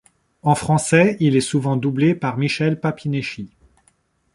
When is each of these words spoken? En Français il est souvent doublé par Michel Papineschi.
En 0.41 0.55
Français 0.55 1.15
il 1.19 1.35
est 1.35 1.41
souvent 1.41 1.77
doublé 1.77 2.15
par 2.15 2.35
Michel 2.35 2.79
Papineschi. 2.79 3.51